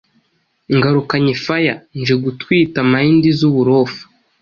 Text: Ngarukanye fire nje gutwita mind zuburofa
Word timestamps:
Ngarukanye 0.75 1.33
fire 1.43 1.73
nje 1.99 2.15
gutwita 2.23 2.77
mind 2.91 3.23
zuburofa 3.37 4.03